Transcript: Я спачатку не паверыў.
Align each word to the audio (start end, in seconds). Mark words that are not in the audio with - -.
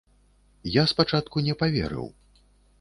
Я 0.81 0.85
спачатку 0.93 1.45
не 1.51 1.57
паверыў. 1.63 2.11